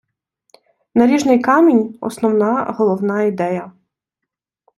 [0.95, 3.71] Наріжний камінь- основа, головна ідея